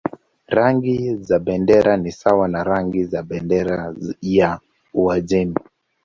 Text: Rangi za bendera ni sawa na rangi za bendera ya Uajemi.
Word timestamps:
Rangi 0.47 1.15
za 1.15 1.39
bendera 1.39 1.97
ni 1.97 2.11
sawa 2.11 2.47
na 2.47 2.63
rangi 2.63 3.05
za 3.05 3.23
bendera 3.23 3.95
ya 4.21 4.59
Uajemi. 4.93 5.55